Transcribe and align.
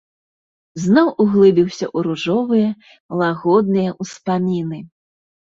Зноў 0.85 1.11
углыбіўся 1.23 1.85
ў 1.95 1.97
ружовыя, 2.07 2.69
лагодныя 3.23 3.91
ўспаміны. 4.07 4.79